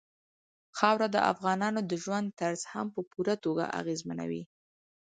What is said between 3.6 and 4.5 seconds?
اغېزمنوي.